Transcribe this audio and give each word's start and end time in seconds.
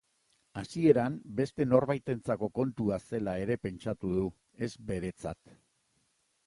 Hasieran, 0.61 1.17
beste 1.41 1.67
norbaitentzako 1.73 2.49
kontua 2.57 2.99
zela 3.11 3.37
ere 3.45 3.59
pentsatu 3.67 4.17
du, 4.21 4.27
ez 4.69 4.73
beretzat. 4.91 5.57